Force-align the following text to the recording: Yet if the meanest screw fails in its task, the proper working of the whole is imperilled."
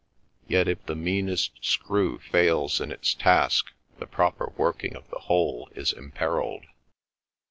Yet 0.47 0.67
if 0.67 0.83
the 0.87 0.95
meanest 0.95 1.63
screw 1.63 2.17
fails 2.17 2.81
in 2.81 2.91
its 2.91 3.13
task, 3.13 3.71
the 3.99 4.07
proper 4.07 4.51
working 4.57 4.95
of 4.95 5.07
the 5.11 5.19
whole 5.19 5.69
is 5.75 5.93
imperilled." 5.93 6.65